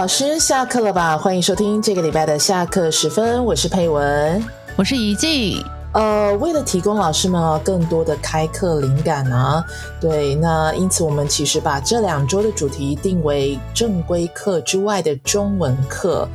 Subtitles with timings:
[0.00, 1.18] 老师下课了吧？
[1.18, 4.42] 欢迎收听这个礼拜的下课时分，我是佩文，
[4.74, 5.62] 我是怡静。
[5.92, 9.64] 呃，为了提供老师们更多的开课灵感啊，
[10.00, 16.28] 对，那因此我们其实把这两周的主题定为正规课之外的中文课。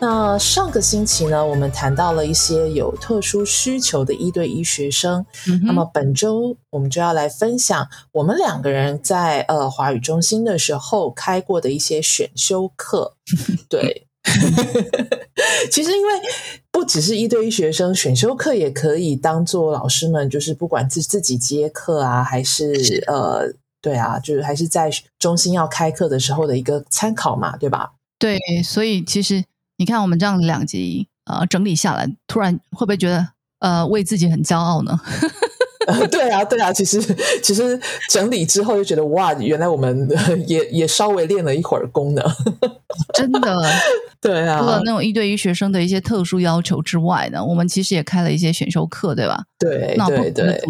[0.00, 5.24] 那上个星期呢，我们谈到了一些有特殊需求的一对一学生。
[5.62, 13.14] 那么本周我们就要来分享我们两个人在呃华语中心的时候开过的一些选修课。
[13.70, 14.06] 对，
[15.70, 16.12] 其实因为
[16.70, 27.92] 不只是一对一学生，选修课也可以当做老师们就是不管自自己接课啊，还是呃对啊，就是还是在中心要开课的时候的一个参考嘛，对吧？
[28.18, 29.44] 对，所以其实。
[29.76, 33.26] 你看，我们这样两集呃整理下来，突然会不会觉得
[33.58, 35.00] 呃 为自己很骄傲呢？
[36.12, 37.02] 对啊，对啊，其实
[37.42, 37.78] 其实
[38.08, 40.08] 整理之后就觉得哇，原来我们
[40.46, 42.22] 也也稍微练了一会儿功呢。
[43.14, 43.60] 真的，
[44.24, 44.58] 对啊。
[44.58, 49.44] 除了那种一对一学生的一些特殊要求之外呢，我们其实也开了一些选修课，对吧？
[49.58, 50.60] 对，对对。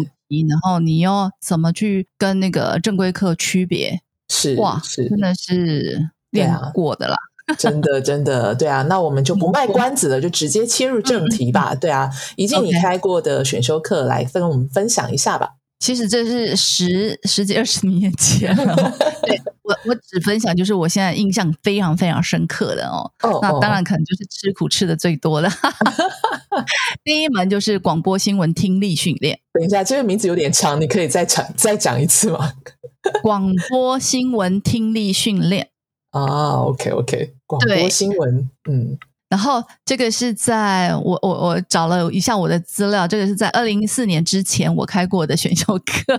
[0.49, 4.01] 然后你要怎么去跟那个正规课区别？
[4.27, 7.15] 是哇，是真的是练过的啦。
[7.57, 11.73] 真的，真的，对啊， 那我们就不卖关子了，就直接切入正题吧。
[11.75, 15.51] 对啊，已经你开过的选修课来跟我们分享一下吧。
[15.79, 18.75] 其实这是十十几二十年前了。
[19.21, 23.11] 对我，我只分享就是我现在印象非常非常深刻的哦。
[23.23, 25.49] 哦，那当然可能就是吃苦吃的最多的。
[27.03, 29.39] 第一门就是广播新闻听力训练。
[29.53, 32.53] 等一下，这个名字有点长，你可以再讲再讲一次吗？
[33.21, 35.69] 广播新闻听力训练。
[36.11, 46.17] 啊，OK OK，广播新闻，嗯，然后这个是在我我我找了一下我的资料，这个是在二零一四年之前我开过的选修课，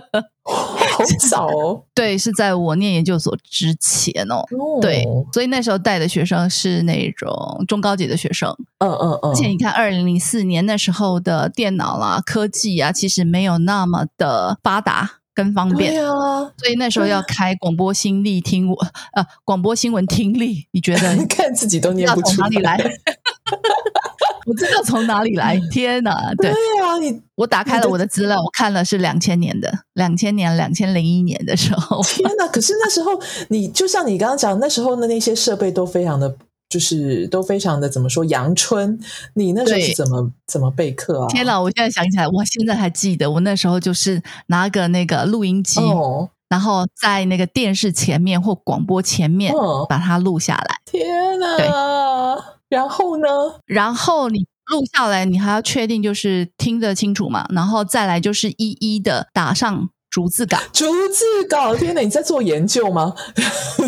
[0.97, 4.43] 好早哦， 对，是在我念研究所之前哦，
[4.81, 8.49] 对，所以那时候带的学生是那种中高级的学生，
[8.79, 15.11] 嗯嗯嗯，而且你看二零零四年那时候的电脑啦、科技啊，其实没有那么的发达。
[15.37, 18.75] 更方便，对啊，所以那时候要开广播新力听我
[19.13, 21.15] 呃广播新闻听力，你觉得？
[21.29, 22.75] 看自己都念不出哪里来，
[24.47, 25.59] 我知道从哪里来。
[25.69, 32.01] 天哪，对啊，你我打开了我的资料，我看了是两千年的，两千年两千零一年的时候。
[32.01, 32.47] 天哪！
[32.47, 33.11] 可是那时候
[33.49, 36.35] 你就像你刚刚讲，那时候的那些设备都非常的。
[36.69, 38.99] 就是都非常的怎么说阳春，
[39.35, 41.27] 你那时候是怎么怎么备课啊？
[41.29, 41.57] 天哪！
[41.57, 45.79] 我现在想起来，我现在还记得，我那时候就是拿个那个录音机，
[46.49, 49.53] 然后在那个电视前面或广播前面
[49.87, 50.75] 把它录下来。
[50.83, 52.56] 天哪！
[52.69, 53.27] 然后呢？
[53.65, 57.45] 然后你录下来，你还要确定就是听得清楚嘛？
[57.49, 59.89] 然后再来就是一一的打上。
[60.09, 62.01] 逐字稿，逐字稿，天哪！
[62.01, 63.13] 你在做研究吗？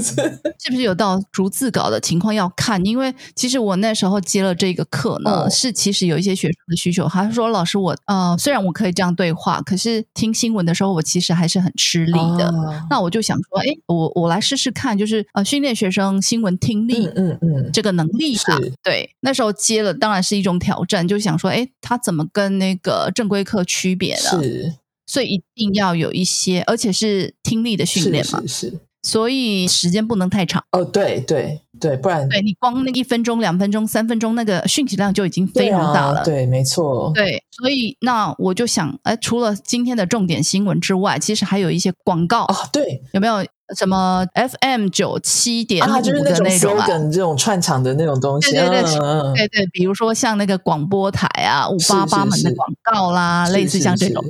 [0.59, 2.84] 是不是有到逐字稿的情况要看？
[2.85, 12.53] 因为其实我那时候接了这个课呢，是其实有一些学生的需求，他说：“老师，我呃，虽然我可以这样对话，可是听新闻的时候，我其实还是很吃力的。”
[12.90, 18.58] 那我就想说，哎，我我来试试看，就是呃，训练学生新闻听力，嗯嗯，这个能力吧。
[18.84, 24.44] 对，那时候接了，当然是一种挑战，就想说，哎，他怎么跟那个正规课区别呢？
[24.44, 24.74] 是。
[25.09, 28.80] 所以一定要有一些，而且是听力的训练嘛，是。
[29.02, 30.62] 所以时间不能太长。
[30.74, 36.24] 哦，对对对，不然对你光那一分钟、两分钟、三分钟，那个讯息量就已经非常大了。
[36.24, 37.09] 对，没错。
[37.16, 42.56] 对，所以那我就想，哎，除了今天的重点新闻之外，其实还有一些广告啊。
[42.74, 43.36] 对，有没有
[43.78, 46.86] 什么 FM 九七点五的那种啊？
[46.86, 48.52] 这种串场的那种东西。
[48.52, 48.94] 对对对，
[49.36, 54.22] 对对，比如说像那个广播台啊，五八八门的广告啦，类似像这种。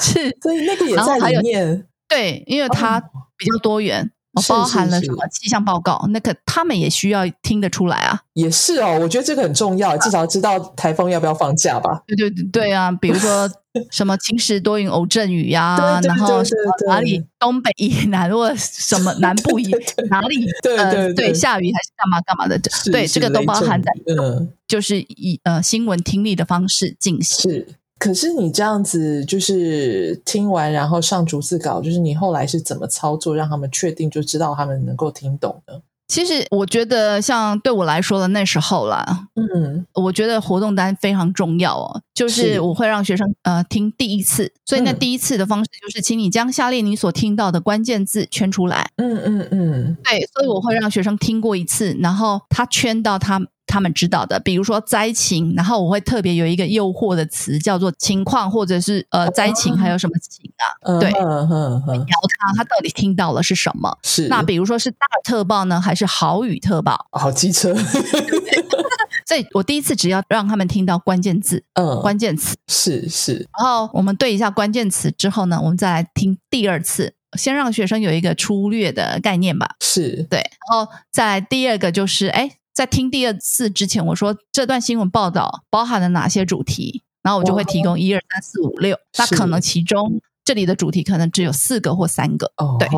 [0.00, 1.86] 是，所以那个也在里面。
[2.08, 3.00] 对，因为它
[3.36, 4.10] 比较多元，
[4.48, 8.20] 包含了什么气象报告，那个他们也需要听得出来啊。
[8.34, 12.02] 也是哦，我觉得这个很重要，至少知道台风要不要放假吧。
[12.06, 13.48] 对对对啊，比如说
[13.92, 16.42] 什么晴时多云偶阵雨呀，然后
[16.88, 19.70] 哪里东北以南或什么南部以
[20.08, 22.58] 哪里，对对对，下雨还是干嘛干嘛的，
[22.90, 27.64] 对，这个都包含在，嗯，就是以呃新闻听力的方式进行。
[28.00, 35.82] 可是你这样子就是听完，然后上逐字稿，就是你后来是怎么操作，让他们确定就知道他们能够听懂的？
[36.08, 42.00] 其实我觉得，像对我来说的那时候啦，嗯，我觉得活动单非常重要哦。
[42.14, 48.90] 就是我会让学生呃听第一次，所以那第一次的方式就是，请你将下列你所听到的关键字圈出来。
[48.96, 53.40] 嗯嗯嗯，对，所以我会让学生听过一次，然后他圈到他。
[53.70, 60.98] 他们知道的，比如说灾情，然后我会特别有一个诱惑的词叫做情况，或者是呃灾情，还有什么情啊？
[60.98, 63.96] 对，聊他，他到底听到了是什么？
[64.02, 67.06] 是那比如说是大特报呢，还是豪雨特报？
[67.12, 67.72] 好机车，
[69.24, 79.76] 所以我第一次只要让他们听到关键字，嗯，关键词，是是，然后我们对一下关键词之后呢，我们再来听第二次，先让学生有一个粗略的概念吧。
[79.80, 82.50] 是对，然后再来第二个就是，哎，
[82.80, 92.88] 在听第二次之前，我说这段新闻报道包含了哪些主题，然后我就会提供一二三四五六，那可能其中这里的主题可能只有四个或三个，哦，对。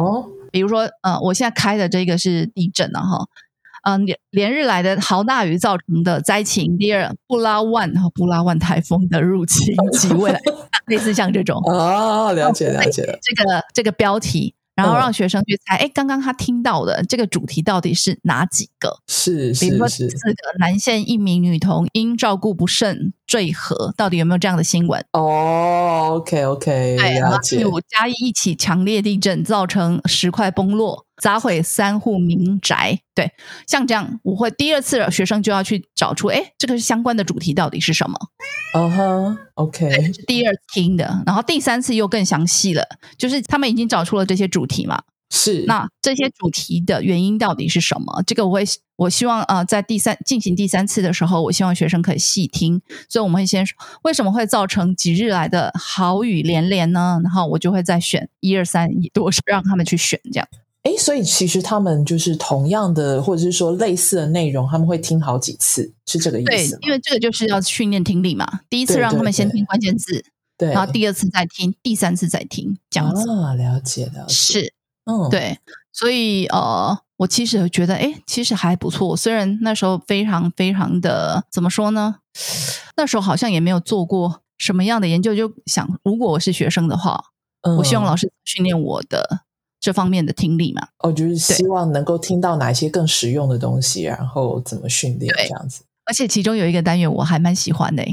[0.52, 3.26] 比如说，呃，我现在开的这个是地震了哈，
[3.82, 10.40] 嗯、连连日来的豪大雨造成的灾情，第二布拉万和布拉万台风的入侵 及未来，
[10.86, 13.02] 类似像这种，哦，了解了解。
[13.02, 18.98] 了，这个这个标题，然后嗯让学生去猜，哎、刚刚他听到的这个主题到底是哪几个？
[19.06, 25.04] 是比如说四个男线一名女童因照顾不慎坠河，到底有没有这样的新闻？
[25.12, 27.38] 哦，OK OK，对，然后
[27.70, 33.00] 五，嘉义一起强烈地震造成石块崩落，砸毁三户民宅。
[33.14, 33.30] 对，
[33.66, 38.16] 像这样，我会第二次学生就要去找出，哎，这个相关的主题到底是什么？
[38.74, 42.82] 嗯哼，OK，第二次听的，然后第三次又更详细了，
[43.18, 48.22] 就是他们已经找出了这些主题嘛，是那这些主题的原因到底是什么？
[48.26, 48.64] 这个我会，
[48.96, 52.80] 我希望呃，在第三进行第三次的时候，我希望学生可以细听。
[53.10, 57.20] 所以我们会先说为什么会造成几日来的好雨连连呢？
[57.22, 60.48] 然后我就会再选一二三多让他们去选这样。
[60.82, 68.60] 哎，所以其实他们就是同样的，或者是说类似的内容，他们会听好几次，是这个意思对？，因为这个就是要训练听力嘛。
[68.68, 70.24] 第一次让他们先听关键字，
[70.58, 73.30] 对，然后第二次再听，第三次再听，这样子。
[73.30, 74.74] 啊，了解了解，是，
[75.04, 75.58] 嗯，，对，
[75.92, 79.16] 所以呃，我其实觉得，哎，其实还不错。
[79.16, 82.16] 虽然那时候非常非常的怎么说呢？
[82.96, 87.26] 那时候好像也没有做过什么样的研究，就想如果我是学生的话，
[87.60, 89.42] 嗯我希望老师训练我的
[89.82, 90.86] 这方面的听力嘛。
[91.00, 95.82] 哦，就是希望能够听到哪一些更实用的东西，然后怎么训练对这样子。
[96.04, 98.04] 而且其中有一个单元我还蛮喜欢的，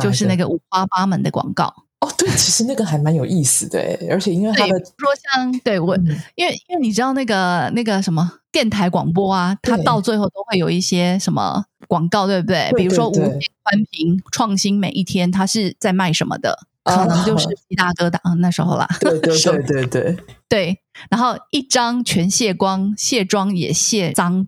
[0.00, 1.66] 就是那个五花八门的广告。
[2.00, 3.80] 哦，对，其实那个还蛮有意思的，
[4.10, 6.06] 而且因为它对，的说像对我，嗯
[6.36, 12.68] 因为因为你知道那个那个什么电台广播啊，它到最后都会有一些什么广告，对不对？
[12.70, 16.66] 对比如说无对对线宽频创新每一天，它是在卖什么的？
[16.84, 20.16] 可能就是大哥的、嗯那时候啦，对对 手对对对，
[20.48, 20.78] 对
[21.10, 24.46] 然后一张全卸光，卸妆也卸脏，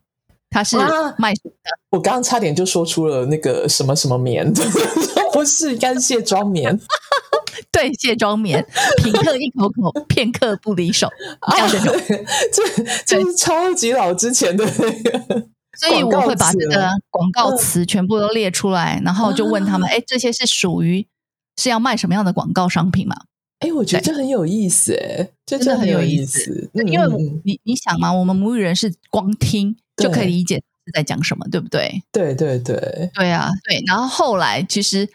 [0.51, 1.71] 它是啊卖什么的？
[1.91, 4.53] 我刚刚差点就说出了那个什么什么棉，
[5.33, 6.79] 不是，应该是卸妆棉。
[7.71, 8.65] 对，卸妆棉，
[9.03, 11.09] 品客一口口，片刻不离手，
[11.53, 11.79] 这样这。
[12.51, 15.47] 这这是超级老之前的那个，
[15.79, 21.07] 所以我会把这个广告词了广告词全部都列出来，然后就问他们：哎，这些是属于
[21.57, 23.17] 是要卖什么样的广告商品嘛？
[23.61, 27.07] 哎，我觉得这很有意思，哎，这真的很有有意思，嗯因为
[27.45, 32.03] 你你想嘛，我们母语人是光听就可以理解是在讲什么，对不对？
[32.13, 33.83] 对对对，对啊，对。
[33.87, 35.09] 然后后来其实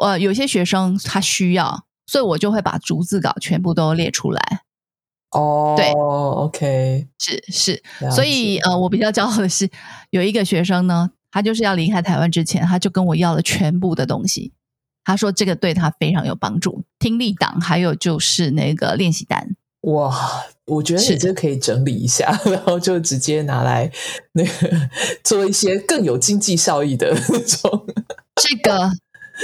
[0.00, 4.60] 呃，有些学生他需要，所以我就会把逐字稿全部都列出来。
[5.32, 7.82] 哦，对，OK，是是，
[8.14, 9.68] 所以呃，我比较骄傲的是，
[10.10, 14.52] 有一个学生呢，他就是要离开台湾之前，他就跟我要了全部的东西。
[15.08, 19.56] 他说这个对他非常有帮助，听力档还有就是那个练习单。
[19.80, 23.90] 哇，我觉得这可以整理一下，然后就直接拿来
[24.32, 24.90] 那个
[25.24, 27.86] 做一些更有经济效益的那种。
[28.36, 28.90] 这个，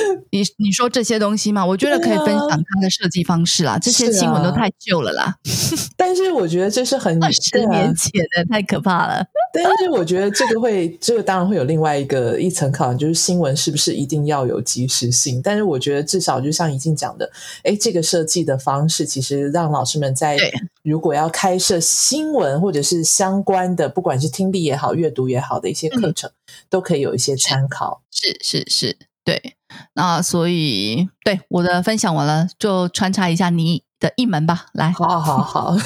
[0.31, 3.79] 你你说这些东西嘛，我觉得可以分享他的设计方式啦。
[3.79, 5.37] 这些新闻都太旧了啦，
[5.97, 9.25] 但是我觉得这是很二十年前的，太可怕了。
[9.55, 15.41] 但是我觉得这个会，这个当然会有另外一个一层考量，就是新闻是不是一定要有及时性？
[15.41, 17.31] 但是我觉得至少就像怡静讲的，
[17.63, 20.37] 哎，这个设计的方式其实让老师们在
[20.83, 26.29] 如果要开设新闻或者是相关的，不管是听力也好、阅读也好的一些课程，
[26.69, 28.03] 都可以有一些参考。
[28.11, 29.55] 是是是，对。
[29.95, 34.91] 那所以，对我的分享完了，就穿插一下你的一门吧，来。
[34.93, 35.77] 好好好，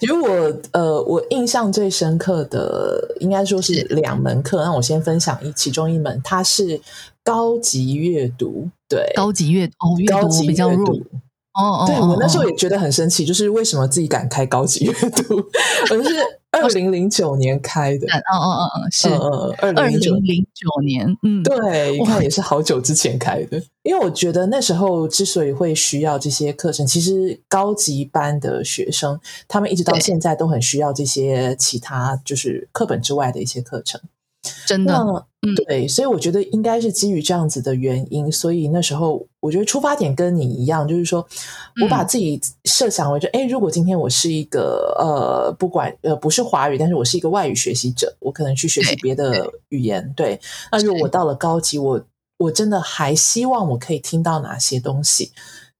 [0.00, 0.30] 如果
[0.72, 6.80] 呃，我印象最深刻的应该说是是两门课，那我先分享一其中一门，它是
[7.22, 11.06] 高级阅读，对，高级阅哦，阅读高级比较弱阅读。
[11.54, 11.84] 哦哦。
[11.86, 15.36] 对哦哦我那时候也觉得很生气，就是为什么自己敢开高级阅读？
[15.90, 16.10] 我是
[16.62, 19.08] 二零零九年开的，嗯嗯嗯嗯，是。
[19.08, 23.60] 二二零零九年，嗯，对，一哇看也是好久之前开的。
[23.82, 34.00] 因为我觉得那时候之所以会需要这些课程，其实高级班的学生他们一直到现在都很需要这些其他就是课本之外的一些课程。
[34.66, 34.94] 真的，
[35.42, 41.26] 嗯，对，所以我觉得应该是基于这样子的原因，所以那时候我觉得出发点跟你一样，就是说
[41.82, 52.00] 我把自己设想为，就哎，如果今天我是一个呃，不管呃不是华语，但是我是一个外语学习者，我可能去学习别的语言，对，那如果我到了高级，我
[52.38, 55.32] 我真的还希望我可以听到哪些东西。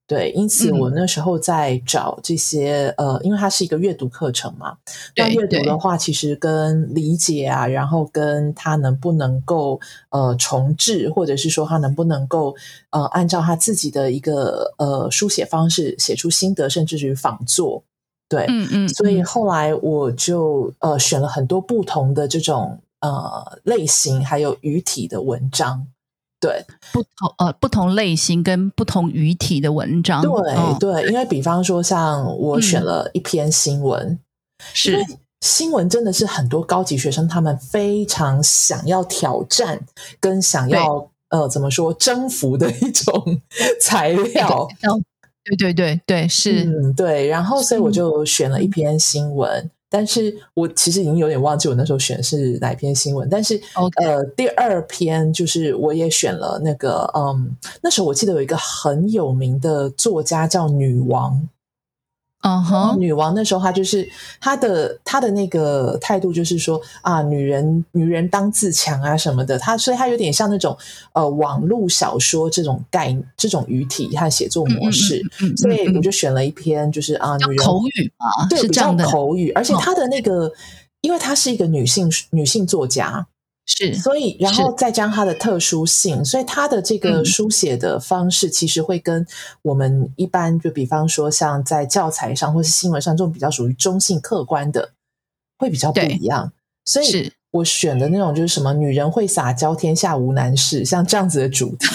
[0.07, 4.77] 对，因此我那时候在找这些呃，因为它是一个阅读课程嘛。
[5.17, 9.81] 那阅读的话，其实跟理解啊，然后跟他能不能够
[10.11, 12.55] 呃重置，或者是说他能不能够
[12.91, 17.83] 呃按照他自己的一个呃书写方式写出心得，甚至于仿作。
[18.29, 18.89] 对，嗯嗯。
[18.91, 25.87] 所以后来我就呃选了很多不同的这种呃类型，还有语体的文章。
[26.45, 34.19] 对，不同呃不同类型跟不同语体的文章，对对，因为比方说像我选了一篇新闻，
[34.73, 35.05] 是。
[35.41, 39.79] 新闻真的是很多高级学生他们非常想要挑战
[40.19, 43.43] 跟想要呃怎么说征服的一种
[43.79, 44.67] 材料，
[45.45, 49.71] 对对对对是，嗯对，然后所以我就选了一篇新闻。
[49.95, 53.55] 但是我其实已经有点忘记我那时候选是哪篇新闻，但是
[54.03, 61.49] 呃，第二篇就是我也选了那个，嗯，那时候我记得有一个很有名的作家叫女王。
[62.47, 64.07] 嗯哼，女王那时候她就是
[64.39, 70.77] 她的她的那个态度就是说啊，女人女人当自强啊什么的，她所以她有点像那种
[71.15, 75.23] 呃网络小说这种概这种语体和写作模式，
[75.57, 79.05] 所以我就选了一篇就是啊，女人口语啊，对，这样的。
[79.05, 80.53] 口语，而且她的那个，
[81.01, 83.27] 因为她是一个女性女性作家。
[83.67, 89.27] 是，所以然后再将它的特殊性，所以它的这个书写的方式，其实会跟
[89.63, 94.93] 我们一般，就比方说像在教材上或是新闻上这种比较属于中性客观的，
[95.59, 96.53] 会比较不一样。
[96.85, 101.87] 所以我选的那种就是什么女人会撒娇，天下无难事，像这样子的主题。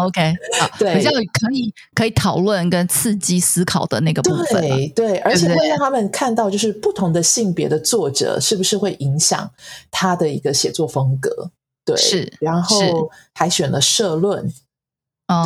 [0.00, 0.34] OK，
[0.78, 9.50] 对，比较可以可以讨论跟刺激思考的那个部分，对对，而且会让他们看到，就是不同的性别的作者是不是会影响
[9.90, 11.50] 他的一个写作风格，
[11.84, 14.52] 对，是，然后还选了社论，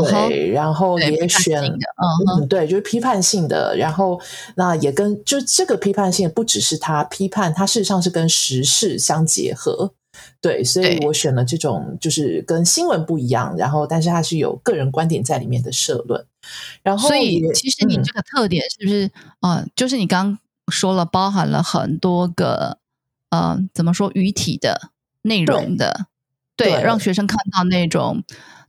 [0.04, 4.20] 对，然后也选，嗯，对，就是批判性的，然后
[4.54, 9.92] 那也跟就这个批判性不只是他批判，他事实上是跟时事相结合。
[10.40, 16.24] 对，所以我选了这种就是跟新闻不一样，然后但是它是有个人观点在里面的社论。
[16.82, 19.66] 然后，所以其实你这个特点是不是啊？
[19.74, 22.78] 就是你刚说了，包含了很多个
[23.30, 24.90] 呃，怎么说语体的
[25.22, 26.06] 内容的，
[26.54, 28.22] 对，让学生看到那种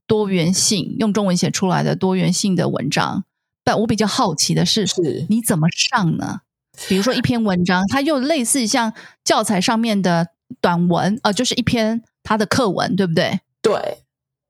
[0.07, 3.25] 多元性，用中文写出来的多元性的文章。
[3.63, 6.41] 但我比较好奇的是，是你怎么上呢？
[6.87, 10.29] 比如说一篇文章，它又类似像教材上面的。
[10.61, 13.39] 短文呃，就是一篇他的课文，对不对？
[13.61, 13.99] 对。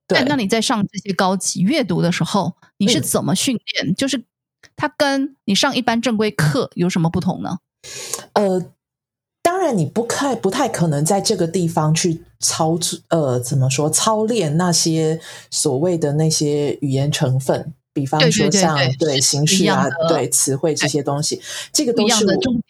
[0.10, 3.94] 对那你在上这些高级阅读的时候，你是怎么训练？
[3.94, 4.24] 就是
[4.78, 7.58] 它跟你上一般正规课有什么不同呢？
[8.32, 8.72] 呃，
[9.42, 15.20] 当然你不太不太可能在这个地方去操，呃，怎么说操练那些
[15.52, 21.42] 所谓的那些语言成分，比方说像对形式啊，对词汇这些东西，
[21.74, 22.64] 这个都是重点。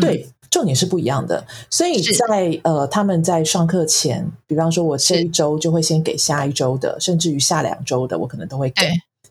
[0.00, 0.28] 对。
[0.50, 8.86] 重点是不一样的，所以在呃，他们在上课前，比方说，我这一周就会先给下一周的，甚至于下两周的，我可能都会给。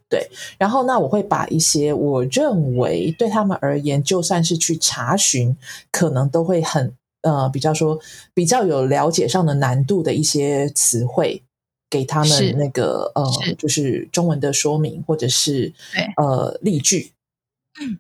[0.10, 0.28] 对，
[0.58, 5.56] 然后那我会把一些我认为对他们而言，就算是去查询，
[5.92, 6.92] 可能都会很
[7.22, 8.00] 呃，比较说
[8.34, 11.44] 比较有了解上的难度的一些词汇，
[11.88, 13.24] 给他们那个呃，
[13.60, 15.72] 就是中文的说明或者是
[16.18, 17.12] 呃例句。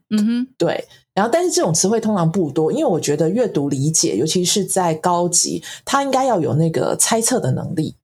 [0.10, 0.88] 嗯哼，对。
[1.22, 7.96] 然后，但是这种词汇通常不多，因为我觉得阅读理解，尤其是在高级，他应该要有那个猜测的能力，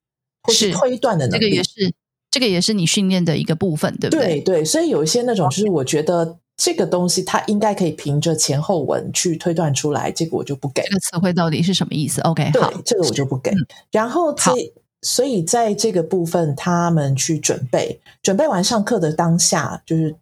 [0.43, 1.43] 或是推断的能力。
[1.43, 1.93] 这个也是，
[2.29, 4.35] 这个也是你训练的一个部分，对不对？
[4.35, 4.63] 对对。
[4.63, 10.83] 所以有一些那种，就是我觉得这个东西，它应该可以凭着前后文去推断出来，这个我就不给。
[10.83, 13.51] 这个词汇到底是什么意思？OK，好，这个我就不给。
[13.91, 14.51] 然后，这
[15.01, 20.15] 所以在这个部分，他们去准备，准备完上课的当下，就是。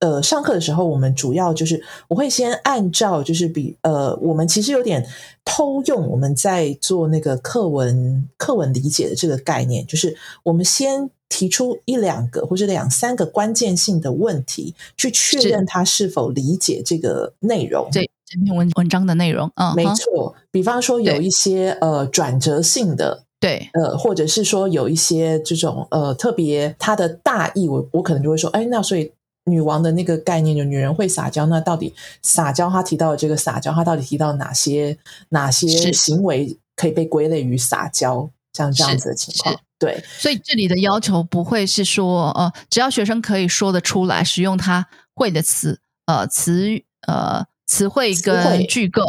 [0.00, 5.06] 呃，上课的时候，我们主要就是我会先按照就是比呃，我们其实有点
[5.44, 20.34] 偷用我们在做那个课文课文理解的这个概念，就是我们先提出一两个或者两三个关键性的问题，去确认他是否理解这个内容，对这篇文文章的内容啊，没错。
[20.50, 29.12] 比方说有一些呃转折性的，对，呃，或者是说有一些这种呃特别它的大意，我我可能就会说，哎，那所以。
[29.44, 31.46] 女王的那个概念，就女人会撒娇。
[31.46, 32.68] 那到底撒娇？
[32.70, 34.96] 她提到的这个撒娇，她到底提到哪些
[35.30, 39.58] 哪些行为可以被归类于撒娇，像这样子的情况。
[39.78, 49.02] 对，所以这里的要求不会是说，呃，只要学生可以说得出来，使用他会的词，呃，词，呃，词汇跟句构，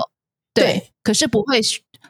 [0.54, 1.60] 对，可是不会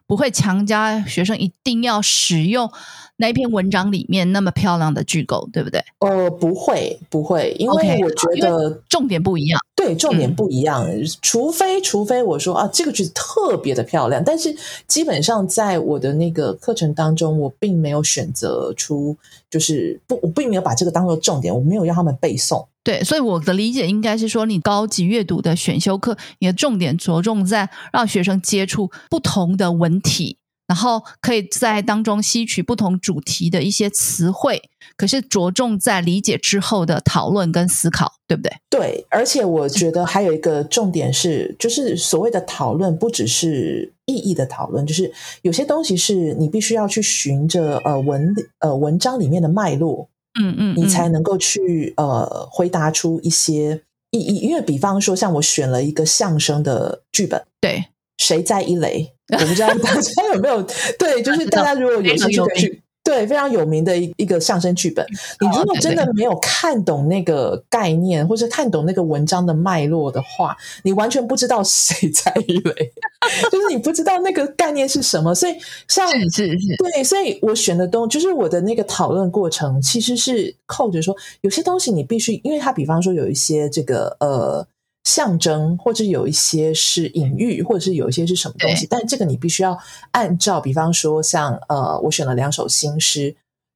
[0.06, 2.70] 不会强加学生一定要使用。
[3.18, 5.84] 那篇文章里面那么漂亮的句构，对不对？
[6.00, 9.60] 呃，不会，不会，因为我觉得重点不一样。
[9.76, 10.88] 对，重点不一样。
[11.22, 14.56] 除非，除非我说啊，这个句子特别的漂亮，但是
[14.88, 19.16] 基本上在我的那个课程当中，我并没有选择出，
[19.52, 22.66] 就是不，我并没有把这个当做重点，我没有让他们背诵。
[22.84, 30.38] 对，所以我的理解应该是说，你高级阅读的选修课，你的重点着重在让学生接触不同的文体。
[30.68, 38.54] 然后可以在当中吸取不同主题的一些词汇，可是着重在理解之后的讨论跟思考，对不对？
[38.70, 45.12] 对，而且我觉得还有一个重点是，就是所谓的讨论不只是意义的讨论，就是
[45.42, 50.08] 有些东西是你必须要去循着呃文呃文章里面的脉络，
[50.42, 54.38] 嗯嗯，你才能够去呃回答出一些意义。
[54.38, 57.88] 因为比方说，像我选了一个相声的剧本，对。
[58.32, 59.12] 谁在一雷？
[59.34, 60.62] 我不知道大家有没有
[60.98, 65.06] 对，就是大家如果有兴趣去对非常有名的一一个相声剧本，
[65.40, 72.74] 你如果真的没有看懂那个概念，或者看懂那个文章的脉络的话，你完全不知道谁在一雷，
[73.52, 75.34] 就是你不知道那个概念是什么。
[75.34, 75.54] 所以
[75.88, 76.48] 像是是
[76.78, 84.68] 对，所以我选的东就是我的那个讨论过程，其实是扣着说有些东西你必须，因为它比方说有一些这个呃。
[85.04, 89.78] 象征，或者有一些是隐喻，或者是有一些是什么东西，但这个你必须要
[90.12, 93.36] 按照，比方说像呃，我选了两首新诗，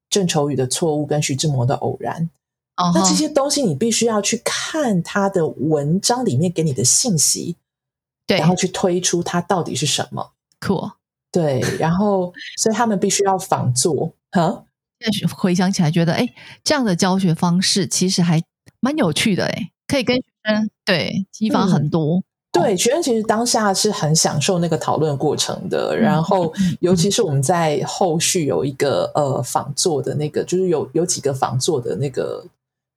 [0.09, 2.29] 郑愁予的《错误》跟徐志摩的《偶然》，
[2.93, 7.55] 那这些东西你必须要去看他的文章里面给你的信息，
[8.27, 10.33] 对，然后去推出它到底是什么。
[10.61, 10.93] Cool，
[11.31, 14.13] 对，然后 所以他们必须要仿作。
[14.31, 14.65] 哈，
[14.99, 16.27] 现在回想起来，觉得哎，
[16.63, 18.43] 这样的教学方式其实还
[18.79, 20.15] 蛮有趣的，哎，可以跟。
[20.15, 22.21] 学生，对，激发很多。
[22.51, 25.97] 对，学生其实当下是很享受那个讨论过程的。
[25.97, 32.45] 然后，尤其是我们在后续有一个呃仿作的那个，就是有有几个仿作的那个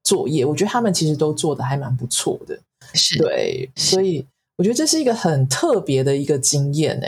[0.04, 2.56] 作业，我觉得他们其实都做的还蛮不错的。
[2.92, 4.24] 是对，所以
[4.56, 7.06] 我觉得这是一个很特别的一个经验呢。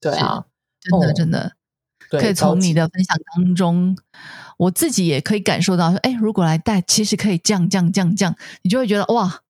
[0.00, 0.44] 对啊，
[0.80, 1.52] 真的真的
[2.08, 3.98] 可以从你的分享当中。
[4.60, 9.40] 我自己也可以感受到说，哎，如果来带，其实可以降降降降，你就会觉得哇。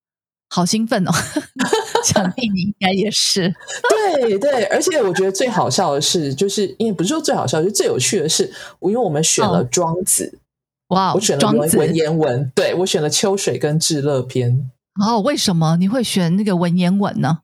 [0.53, 1.13] 好兴奋哦！
[2.05, 3.55] 想必你应该也是。
[4.19, 10.41] 对对，而且我觉得最好笑的是，就是因为不是说最好笑，就最有趣的是，我因为我们选了庄子，
[10.89, 14.69] 哇，我选了文文言文，对我选了秋水跟至乐篇。
[15.01, 17.43] 哦，为什么你会选那个文言文呢？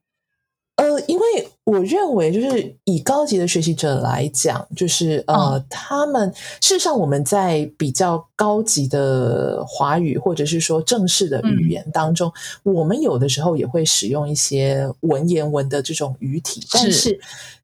[0.76, 12.30] 呃，因为我认为，就是以高级的学习者来讲，就是呃，他们事实上我们在比较高级的华语或者是说正式的语言当中，
[12.62, 17.18] 我们有的时候也会使用一些文言文的这种语体，但是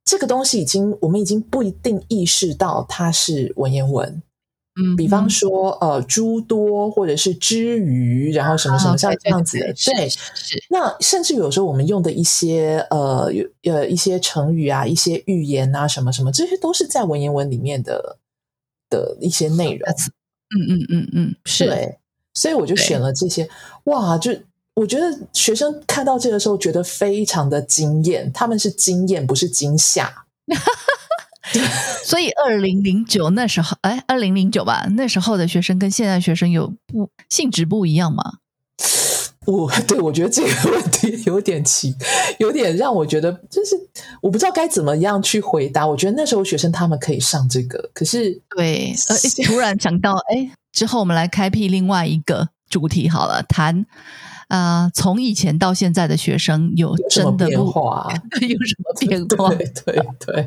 [0.05, 4.23] 这个东西已经我们已经不一定意识到它是文言文。
[4.81, 10.65] 嗯，比方说，呃，诸多或者是之余，然后什么什么像这样子的，对，是。
[10.71, 18.17] 那甚至有时候我们用的一些呃，有呃一些成语啊，一些寓言啊，什么什么，这些都是在文言文里面的
[18.89, 19.91] 的一些内容。
[19.91, 21.67] 嗯嗯嗯嗯，是。
[21.67, 21.99] 对，
[22.33, 23.47] 所以我就选了这些。
[23.85, 24.33] 哇，就
[24.75, 28.33] 我觉得学生看到这个时候，觉得非常的惊艳。
[28.33, 30.25] 他们是惊艳，不是惊吓。
[32.05, 38.35] 所以，二零零九那时候，哎，二零零九吧，那时候的学生跟现在学生有不性质不一样吗？
[39.45, 41.93] 我对我觉得这个问题 有点奇，
[42.39, 43.75] 有点让我觉得，就是
[44.21, 45.85] 我不知道该怎么样去回答。
[45.85, 53.85] 我觉得那时候学生他们可以上这个，可是对，呃，突然想到，哎，之后我们来开辟另外一个主题好了，谈
[54.47, 58.09] 啊，从以前到现在的学生有真的变化，
[58.41, 59.49] 有什么变化？
[59.55, 60.47] 对对对。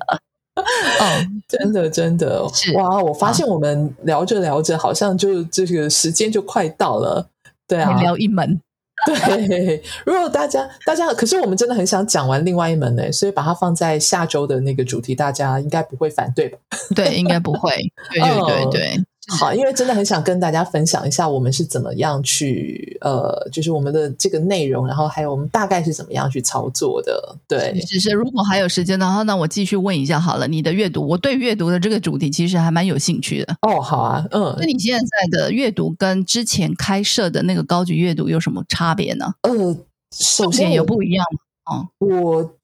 [0.99, 2.43] 哦，真的真的
[2.75, 3.01] 哇！
[3.03, 7.27] 我发现我们聊着聊着，好像就这个时间就快到了。
[7.67, 8.61] 对啊，聊一门。
[9.05, 16.57] 对， 如果大家大家，可是我们真的很想讲完另外一门呢，所以把它放在下周的那个主题，大家应该不会反对吧？
[16.95, 17.75] 对，应该不会。
[18.13, 19.05] 对对对对。
[19.27, 27.35] 好，因为真的很想跟大家分享一下我们是怎么样去呃，就是我们的这个内容，然后还有我们大概是怎么样去操作的。
[27.47, 30.47] 对，只是如果还有时间的话，那我继续问一下好了。
[30.47, 33.55] 你的阅读，我对阅读的这个主题其实还蛮有兴趣的。
[33.61, 39.33] 哦，好啊，嗯，那你现在的阅读跟之前开设的那个高级阅读有什么差别呢？
[39.41, 39.77] 呃，
[40.11, 41.39] 首先有不一样吗？
[41.65, 42.54] 哦，我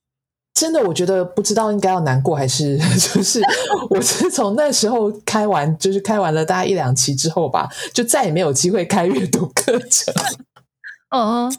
[0.53, 3.41] 真的，我觉得不知道应该要难过还是 就是
[3.89, 10.13] 我是从那时候开完，就是开完了大概一两期之后吧，就再也没有机会开阅读课程。
[11.13, 11.53] 嗯，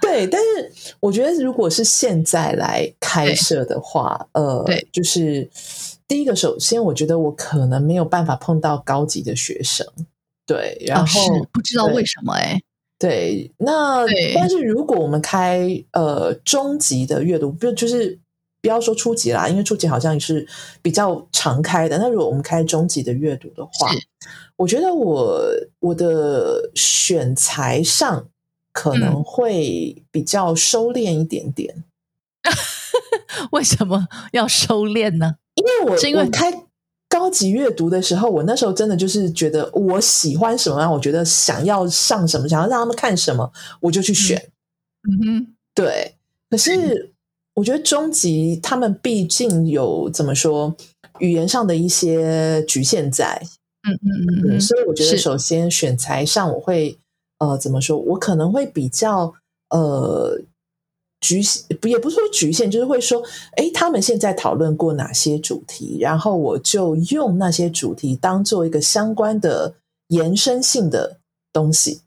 [0.00, 5.48] 对，但是我觉得如果是现在来开设的话，呃，对，就是
[6.06, 9.86] 第一个，首先我觉得我可能没有办法碰到高级的学生，
[10.46, 12.60] 对，然后不知道为什么哎。
[12.98, 18.18] 对，那但是如果我们开呃中级的阅读，不就是
[18.60, 20.46] 不要说初级啦，因为初级好像也是
[20.82, 21.98] 比较常开的。
[21.98, 23.90] 那如果我们开中级的阅读的话，
[24.56, 25.40] 我觉得我
[25.80, 28.28] 我的选材上
[28.72, 31.84] 可能会比较收敛一点点。
[33.52, 35.36] 为什么要收敛呢？
[35.54, 36.66] 因为我因为开。
[37.12, 44.40] 高级阅读的时候，我那时候真的就是觉得我喜欢什么，我觉得想要上什么，想要让他们看什么，我就去选。
[45.02, 46.14] 嗯哼，对。
[46.48, 47.12] 可是
[47.60, 50.74] 我觉得中级他们毕竟有怎么说
[51.18, 53.40] 语言上的一些局限在。
[53.86, 54.60] 嗯嗯嗯。
[54.60, 56.98] 所以我觉得首先选材上，我会
[57.38, 59.34] 呃怎么说，我可能会比较
[59.68, 60.40] 呃。
[61.22, 63.22] 局限不也不是说局限，就是会说，
[63.58, 69.74] 哎，他们现在讨论过哪些主题，然后我就用那些主题当做一个相关的
[70.08, 71.18] 延伸性的
[71.52, 72.00] 东西，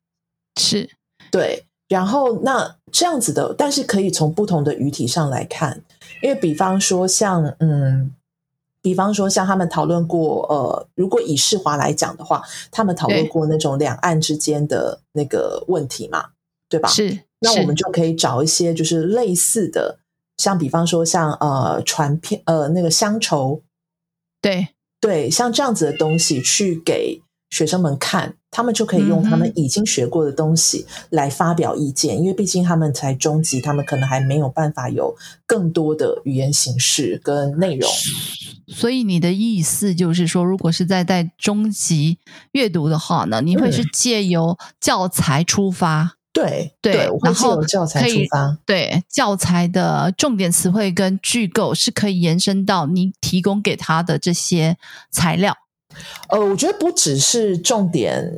[0.60, 0.90] 是
[1.30, 1.64] 对。
[1.94, 5.84] 然后那这样子的，但是可以从不同的语体上来看，
[6.24, 8.12] 因为比方说像嗯，
[8.82, 16.32] 比方说像他们讨论过，呃，如果以世华来讲的话，他们讨论过那种两岸之间的那个问题嘛，
[16.68, 16.90] 对吧？
[16.90, 17.20] 是。
[17.42, 20.00] 那我们就可以找一些就是类似的，
[20.38, 23.62] 像比方说像呃传片呃那个乡愁，
[24.42, 35.16] 对对，像这样子的东西去给学生们看，他们就可以用他们已经学过的东西来发表意见，因为毕竟他们才中级，他们可能还没有办法有
[35.48, 37.90] 更多的语言形式跟内容。
[38.68, 42.20] 所以你的意思就是说，如果是在在中级
[42.52, 46.18] 阅读的话呢，你会是借由教材出发。
[46.32, 54.78] 对对，然后教材出发，对教材的重点词汇跟句构是可以延伸到你提供给他的这些
[55.12, 55.56] 材料。
[56.30, 58.32] 呃，我觉得不只是重点，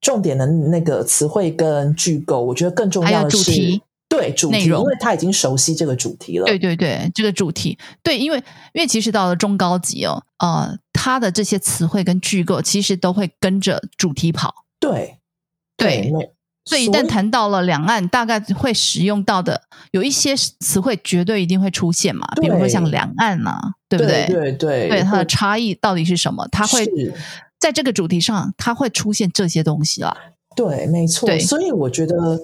[0.00, 6.46] 重点的那个词汇跟句构，我觉得更重要的是对主题，因为他已经熟悉这个主题了。
[6.46, 8.38] 对对对，这个主题，对，因为
[8.72, 14.64] 因为其实到了中高级哦，呃，他的这些词汇跟句构其实都会跟着主题跑。
[14.80, 15.18] 对
[15.76, 16.12] 对。
[16.68, 22.26] 所以一旦谈到了两岸，大概会使用到的有一些词汇，绝对一定会出现嘛。
[22.40, 24.26] 比如说像两岸啊，对不对？
[24.26, 26.46] 对对对，它的差异到底是什么？
[26.52, 26.86] 它会
[27.58, 30.16] 在这个主题上，它会出现这些东西了。
[30.54, 31.38] 对，没错。
[31.38, 32.40] 所以我觉得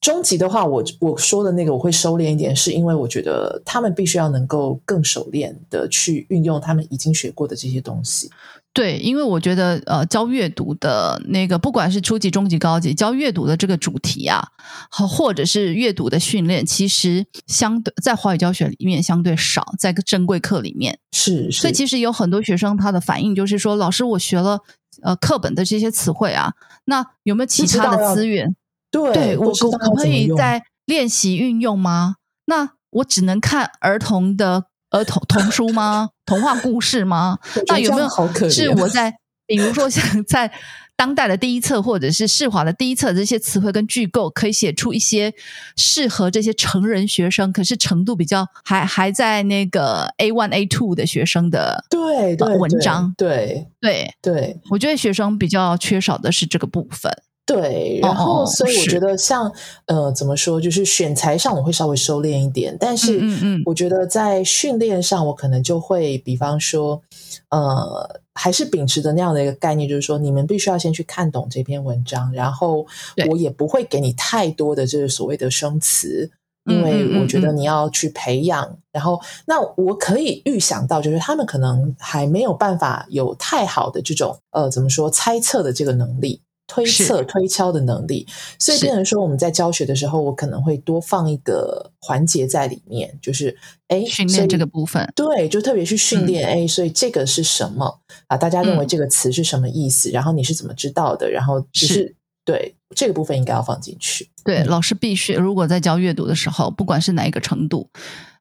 [0.00, 8.30] 终极的话，我我说的那个我会收敛一点，是因为我觉得他们必须要能够更熟练的去运用他们已经学过的这些东西。
[8.72, 14.40] 对，因为我觉得，呃，教阅读的那个，不管是初级、中级、高级，教阅读的这个主题啊，
[14.88, 24.60] 和或者是阅读的训练，其实相对在华语教学里面相对少，在个珍贵课里面是，所以其实有很多学生他的反应就是说，老师，我学了
[25.02, 26.52] 呃课本的这些词汇啊，
[26.84, 28.54] 那有没有其他的资源？
[28.90, 32.16] 对，我可可不可以在练习运用吗？
[32.46, 34.64] 那我只能看儿童的。
[34.90, 36.08] 儿童童书吗？
[36.24, 37.38] 童话故事吗？
[37.68, 38.08] 那有没有
[38.48, 39.14] 是我在，
[39.46, 40.50] 比如说像 在
[40.96, 45.34] 当代的第一册，或者是世华的第一册，这些词汇跟句构，可以写出一些
[45.76, 57.12] 适合这些成人学生，可是程度比较还还在那个 A one A two 的学生的对文章，对对对，我觉得学生比较缺少的是这个部分。
[57.48, 59.50] 对，然后所以我觉得像
[59.86, 67.00] 呃，怎么说，就是选材上我会稍微收敛一点，但是嗯嗯，我觉得在训练上，我可能就会比方说，
[67.48, 72.86] 呃，还是秉持着那样的一个概念，就是说，你们必须要先去看懂这篇文章，然后
[73.30, 76.30] 我也不会给你太多的这个所谓的生词，
[76.66, 86.42] 因为我觉得你要去培养，然后那我可以预想到，就是他们可能还没有办法有太好的这种呃，怎么说猜测的这个能力。
[86.68, 88.26] 推测、推敲的能力，
[88.58, 93.56] 所以变成说我们在教学的时候，我可能会多放一个环节在里面，就是
[93.88, 98.36] 哎，训练这个部分，对，就特别去训练哎，所以这个是什么啊？
[98.36, 100.10] 大家认为这个词是什么意思？
[100.10, 101.30] 然后你是怎么知道的？
[101.30, 104.28] 然后是对这个部分应该要放进去。
[104.44, 107.88] 对，老师必须如果在教阅读的时候，不管是哪一个程度，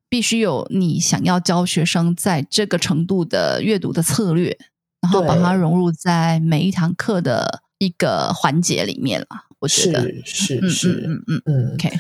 [0.10, 4.58] 必须有你想要教学生在这个程度的阅读的策略，
[5.02, 7.62] 然后把它融入在每一堂课的。
[7.80, 9.28] 一个环节里面了，
[9.60, 11.92] 我觉得是是是，嗯嗯嗯嗯，OK，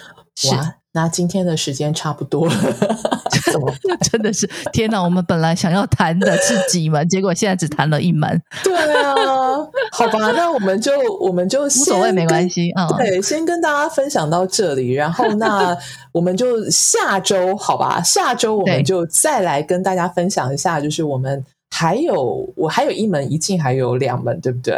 [0.49, 2.53] 哇，那今天的时间差不多了，
[3.51, 5.01] 怎么 真的是天哪！
[5.01, 8.41] 我们本来想要谈的是几门，结果现在只谈了一门。
[8.63, 9.13] 对啊，
[9.91, 12.87] 好吧，那我们就我们就无所谓，没关系啊。
[12.97, 15.77] 对，先跟大家分享到这里，然后那
[16.11, 21.45] 我们就下周好吧，下周我们就再来跟大家分享一下，就是我们。
[21.79, 24.73] 还有，我还有一门，一进还有两门，对不对？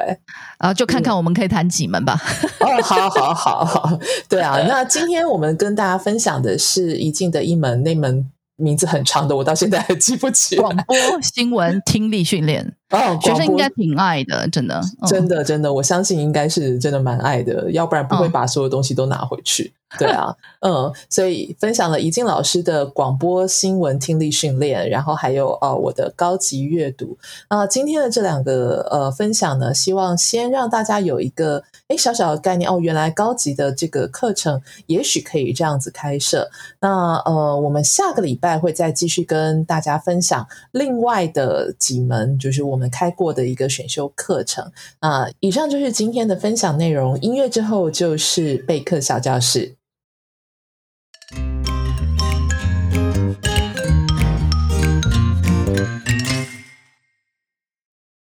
[0.57, 2.19] 啊，就看看我们可以谈几门吧。
[2.59, 4.59] 哦，好好好好，对啊。
[4.67, 10.57] 那今天我们跟大家分享的是一进的一门，那门名字很长的，我到现在还记不起。
[10.57, 12.75] 广播新闻听力训练。
[12.91, 19.73] 哦，学生应该挺爱的，真的，真的，真的，我相信应该是真的蛮爱的，要不然不会把所有东西都拿回去。
[19.97, 36.47] 对啊， 嗯，所以分享了怡静老师的广播新闻听力训练，然后还有呃我的高级阅读啊，今天的这两个呃分享呢，希望先让大家有一个哎小小的概念哦，原来高级的这个课程也许可以这样子开设。
[36.79, 45.27] 那呃，我们下个礼拜会再继续跟大家分享另外的几门，就是我我们开过的一个选修课程啊。
[45.41, 49.75] 以上就是今天的分享内容，音乐之后就是备课小教室。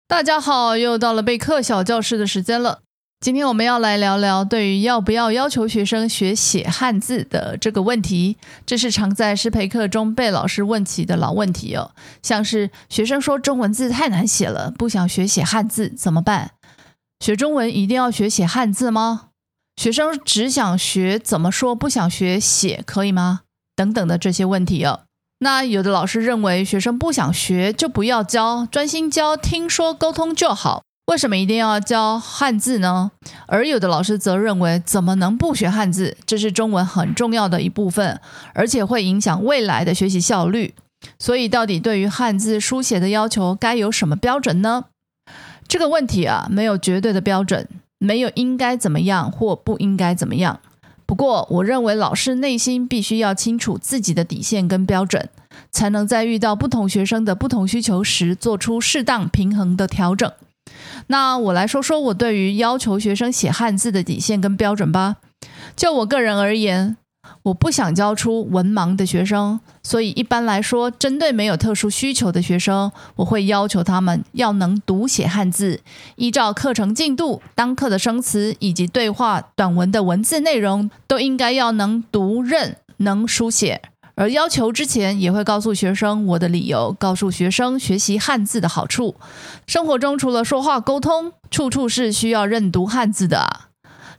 [0.07, 2.83] 大家好，又到了备课小教室的时间了。
[3.25, 8.37] 今天我们要来聊聊对于要不要要求学生学写汉字的这个问题。
[8.67, 11.93] 这是常在师培课中被老师问起的老问题哦。
[12.23, 16.51] 像是学生说中文字太难写了，不想学写汉字，怎么办？
[17.19, 19.29] 学中文一定要学写汉字吗？
[19.81, 23.41] 学生只想学怎么说，不想学写，可以吗？
[23.75, 25.05] 等等的这些问题哦。
[25.39, 30.83] 那有的老师认为学生不想学就不要教，专心教听说沟通就好。
[31.07, 33.11] 为什么一定要教汉字呢？
[33.47, 36.17] 而有的老师则认为，怎么能不学汉字？
[36.25, 38.19] 这是中文很重要的一部分，
[38.55, 40.75] 而且会影响未来的学习效率。
[41.19, 44.87] 所以，到底对于汉字书写的要求该有什么标准呢？
[45.69, 50.61] 这个问题啊，没有绝对的标准，没有应该怎么样或不应该怎么样。
[51.05, 55.29] 不过，我认为老师内心必须要清楚自己的底线跟标准，
[55.71, 60.33] 才能在遇到不同学生的不同需求时，做出适当平衡的调整。
[61.09, 65.17] 那我来说说我对于要求学生写汉字的底线跟标准吧。
[65.77, 66.97] 就我个人而言。
[67.45, 75.81] 我不想教出文盲的学生，所以一般来说，针对没有特殊需求的学生，我会要求他们要能读写汉字，
[76.17, 83.81] 依照课程进度、当课的生词以及对话短文的文字内容，都应该要能读认、能书写。
[84.17, 89.17] 而要求之前，也会告诉学生我的理由，告诉学生学习汉字的好处。
[89.67, 93.69] 生活中除了说话沟通，处处是需要认读汉字的啊。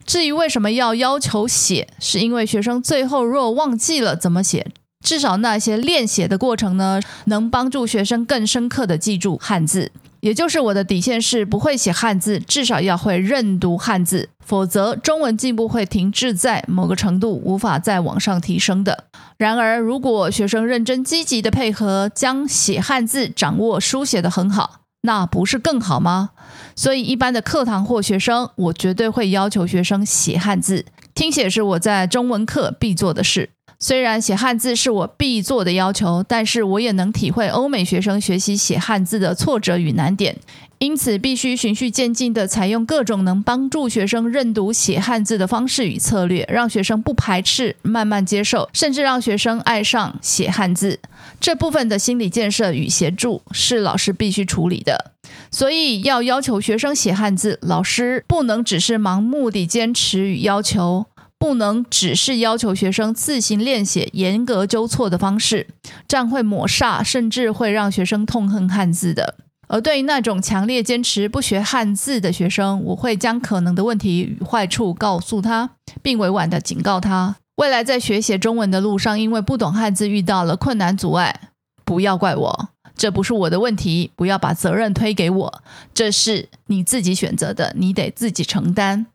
[0.04, 4.70] 至于为什么要要求写，是因为学生最后若忘记了怎么写，
[5.02, 9.90] 至少那些练写的过程呢，能帮助学生更深刻的记住汉字。
[10.20, 19.04] 也就是我的底线是，不会写汉字，至少要会认读汉字，否则中文进步会停滞在某个程度，无法再往上提升的。
[19.36, 24.80] 然而，如果学生认真积极的配合，将写汉字掌握书写的很好。
[25.02, 26.30] 那不是更好吗？
[26.74, 30.84] 所以一般的课堂或学生，我绝对会要求学生写汉字。
[31.14, 33.50] 听写是我在中文课必做的事。
[33.78, 40.36] 虽然写汉字是我必做的要求，但是我也能体会欧美学生学习写汉字的挫折与难点。
[40.78, 51.00] 因此，必须循序渐进地采用各种能帮助学生认读写汉字的方式与策略，让学生不排斥，慢慢接受，甚至让学生爱上写汉字。
[51.40, 55.12] 这部分的心理建设与协助是老师必须处理的。
[55.50, 61.06] 所以，要要求学生写汉字，老师不能只是盲目地坚持与要求，
[61.38, 65.68] 不能只是要求学生自行练写、严格纠错的方式，
[66.08, 69.36] 这样会抹煞，甚至会让学生痛恨汉字的。
[69.68, 75.70] 而对于那种强烈坚持不学汉字的学生，我会将可能的问题与坏处告诉他，
[76.02, 81.50] 并委婉的警告他：未来在学写中文的路上，因为不懂汉字遇到了困难阻碍，
[81.84, 85.62] 不要怪我，这不是我的问题，不要把责任推给我，
[85.94, 89.06] 这是你自己选择的，你得自己承担。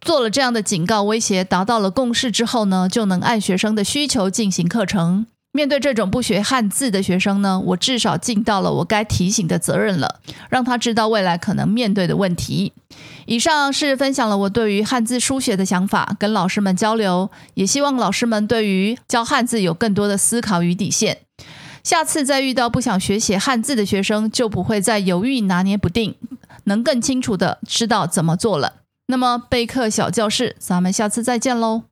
[0.00, 5.26] 做了这样的警告威胁，达到了共识之后呢，就能按学生的需求进行课程。
[5.50, 10.20] 面对这种不学汉字的学生呢，我至少尽到了我该提醒的责任了，
[10.50, 12.72] 让他知道未来可能面对的问题。
[13.26, 21.18] 以上是分享了我对于汉字书写的想法，跟老师们交流，也希望老师们对于教汉字有更多的思考与底线。
[21.88, 26.16] 下次再遇到不想学写汉字的学生，就不会再犹豫拿捏不定，
[26.64, 28.82] 能更清楚的知道怎么做了。
[29.06, 31.84] 那么备课小教室，咱们下次再见喽。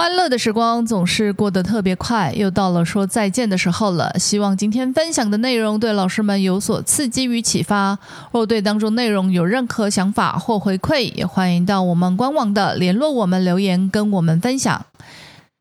[0.00, 4.10] 欢乐的时光总是过得特别快，又到了说再见的时候了。
[4.18, 7.98] 希望今天分享的内容对老师们有所刺激与启发。
[8.32, 14.86] 若对当中内容有任何想法或回馈，也欢迎到我们官网的联络我们留言跟我们分享。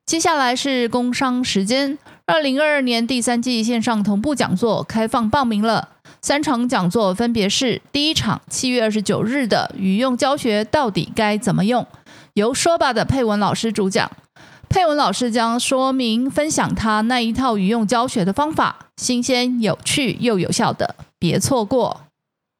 [0.05, 5.89] 接下来是工商时间，二零二二年第三季线上同步讲座开放报名了。
[6.21, 11.85] 三场讲座分别是：第一场七月二十九日的语用教学到底该怎么用，
[12.35, 14.09] 由说吧的佩文老师主讲。
[14.69, 22.01] 佩文老师将说明分享他那一套语用教学的方法，新鲜、有趣又有效的，别错过。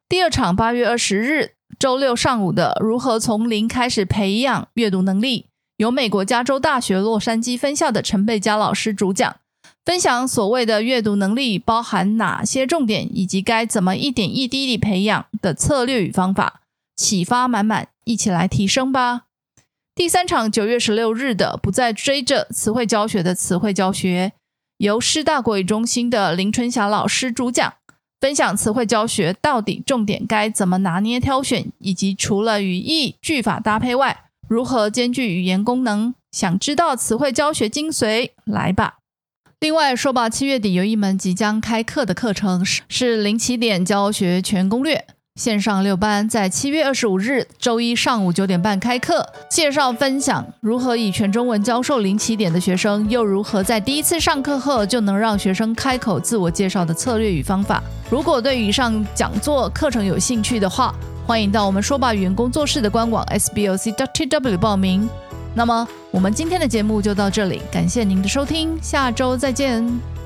[0.08, 5.46] 第二场八月二十日周六上午的如何从零开始培养阅读能力，
[5.76, 9.36] 由美国加州大学洛杉矶分校的陈贝佳老师主讲，
[9.84, 16.62] 分享所谓的阅读能力包含哪些重点，以及该怎么一点一滴地培养的策略与方法，
[16.96, 19.26] 启发满满，一起来提升吧。
[20.00, 24.32] 第三场九月十六日的不再追着词汇教学的词汇教学，
[24.78, 27.74] 由师大国语中心的林春霞老师主讲，
[28.18, 36.14] 分享词汇教学到底重点该怎么拿捏挑选，以及除了语义句法搭配外，如何兼具语言功能。
[36.32, 39.00] 想知道词汇教学精髓，来吧！
[39.58, 45.06] 另外说吧，七月底有一门即将开课的课程，是是零起点教学全攻略。
[45.40, 57.82] 线上六班在七月二十五日周一上午九点半开课，介绍分享如何以全中文教授零起点的学生，又如何在第一次上课后就能让学生开口自我介绍的策略与方法。
[58.10, 60.94] 如果对以上讲座课程有兴趣的话，
[61.26, 65.08] 欢迎到我们说吧语言工作室的官网 sboc.tw 报名。
[65.54, 70.19] 那么我们今天的节目就到这里，感谢您的收听，下周再见。